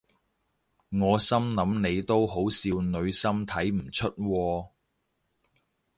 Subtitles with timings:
[0.89, 4.69] 我心諗你都好少女心睇唔出喎